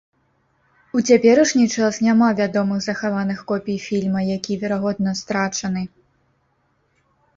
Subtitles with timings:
[0.99, 5.89] У цяперашні час няма вядомых захаваных копій фільма, які, верагодна, страчаны.